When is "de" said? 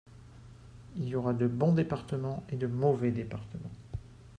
1.33-1.45, 2.57-2.65